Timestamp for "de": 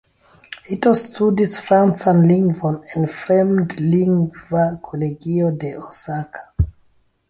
5.65-5.75